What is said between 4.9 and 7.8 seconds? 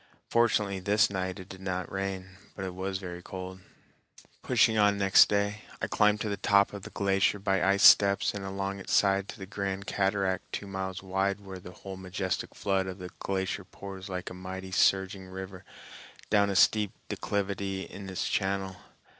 next day, I climbed to the top of the glacier by